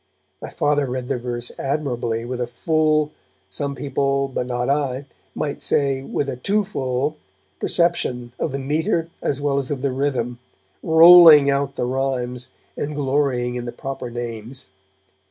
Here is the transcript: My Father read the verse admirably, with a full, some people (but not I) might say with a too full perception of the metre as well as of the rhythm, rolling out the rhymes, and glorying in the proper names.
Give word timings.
My 0.41 0.49
Father 0.49 0.87
read 0.89 1.09
the 1.09 1.19
verse 1.19 1.51
admirably, 1.59 2.25
with 2.25 2.41
a 2.41 2.47
full, 2.47 3.11
some 3.51 3.75
people 3.75 4.27
(but 4.27 4.47
not 4.47 4.67
I) 4.67 5.05
might 5.35 5.61
say 5.61 6.01
with 6.01 6.27
a 6.27 6.37
too 6.37 6.63
full 6.63 7.17
perception 7.59 8.31
of 8.39 8.51
the 8.51 8.57
metre 8.57 9.11
as 9.21 9.39
well 9.39 9.57
as 9.57 9.69
of 9.69 9.83
the 9.83 9.91
rhythm, 9.91 10.39
rolling 10.81 11.51
out 11.51 11.75
the 11.75 11.85
rhymes, 11.85 12.49
and 12.75 12.95
glorying 12.95 13.53
in 13.53 13.65
the 13.65 13.71
proper 13.71 14.09
names. 14.09 14.69